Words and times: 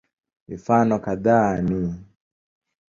Mifano 0.47 0.99
kadhaa 0.99 1.61
ni 1.61 1.93